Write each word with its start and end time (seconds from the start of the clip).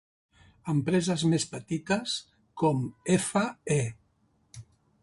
Empreses 0.73 1.25
més 1.33 1.45
petites 1.51 2.15
com 2.63 2.81
f.e. 3.21 3.81